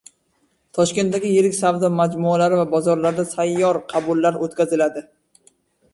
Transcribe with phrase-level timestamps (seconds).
[0.77, 5.05] Toshkentdagi yirik savdo majmualari va bozorlarda sayyor qabullar o‘tkaziladi